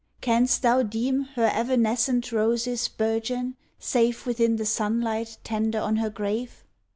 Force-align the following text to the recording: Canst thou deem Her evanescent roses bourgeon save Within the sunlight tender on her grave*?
Canst 0.19 0.63
thou 0.63 0.81
deem 0.81 1.25
Her 1.35 1.51
evanescent 1.53 2.31
roses 2.31 2.87
bourgeon 2.87 3.55
save 3.77 4.25
Within 4.25 4.55
the 4.55 4.65
sunlight 4.65 5.37
tender 5.43 5.79
on 5.79 5.97
her 5.97 6.09
grave*? 6.09 6.63